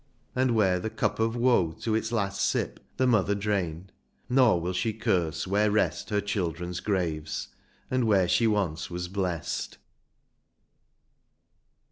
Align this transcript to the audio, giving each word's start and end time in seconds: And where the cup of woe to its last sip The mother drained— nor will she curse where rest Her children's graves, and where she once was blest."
And 0.35 0.55
where 0.55 0.79
the 0.79 0.89
cup 0.89 1.19
of 1.19 1.35
woe 1.35 1.73
to 1.81 1.93
its 1.93 2.11
last 2.11 2.43
sip 2.43 2.79
The 2.97 3.05
mother 3.05 3.35
drained— 3.35 3.91
nor 4.29 4.59
will 4.59 4.73
she 4.73 4.93
curse 4.93 5.45
where 5.45 5.69
rest 5.69 6.09
Her 6.09 6.21
children's 6.21 6.79
graves, 6.79 7.49
and 7.91 8.05
where 8.07 8.27
she 8.27 8.47
once 8.47 8.89
was 8.89 9.07
blest." 9.07 9.77